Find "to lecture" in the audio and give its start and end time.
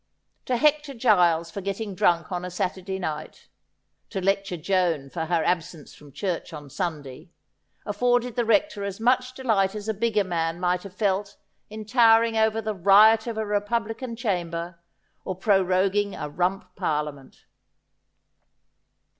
4.09-4.57